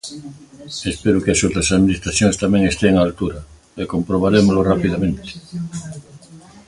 Espero 0.93 1.21
que 1.23 1.31
as 1.33 1.43
outras 1.45 1.67
administracións 1.77 2.35
tamén 2.43 2.63
estean 2.71 2.95
á 2.99 3.03
altura, 3.03 3.39
e 3.81 3.83
comprobarémolo 3.93 4.61
rapidamente. 4.71 5.29